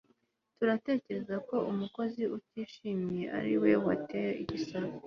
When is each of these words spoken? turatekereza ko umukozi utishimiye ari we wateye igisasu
turatekereza 0.57 1.35
ko 1.47 1.55
umukozi 1.71 2.23
utishimiye 2.37 3.25
ari 3.37 3.53
we 3.61 3.71
wateye 3.85 4.31
igisasu 4.43 4.95